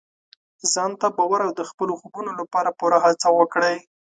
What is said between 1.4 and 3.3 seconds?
او د خپلو خوبونو لپاره پوره هڅه